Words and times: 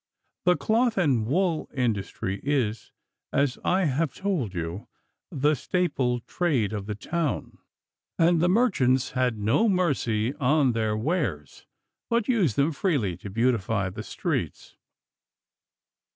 The 0.45 0.57
cloth 0.57 0.97
and 0.97 1.27
wool 1.27 1.69
industry 1.75 2.39
is, 2.43 2.91
as 3.31 3.59
I 3.63 3.83
have 3.85 4.15
told 4.15 4.55
you, 4.55 4.87
the 5.31 5.53
staple 5.53 6.21
trade 6.21 6.73
of 6.73 6.87
the 6.87 6.95
town, 6.95 7.59
and 8.17 8.41
the 8.41 8.49
merchants 8.49 9.11
had 9.11 9.37
no 9.37 9.69
mercy 9.69 10.33
on 10.37 10.71
their 10.71 10.97
wares, 10.97 11.67
but 12.09 12.27
used 12.27 12.55
them 12.55 12.71
freely 12.71 13.15
to 13.17 13.29
beautify 13.29 13.91
the 13.91 14.01
streets. 14.01 14.75